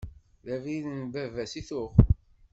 D 0.45 0.47
abrid 0.55 0.85
n 0.99 1.01
baba-s 1.13 1.53
i 1.59 1.61
tuɣ. 1.69 1.91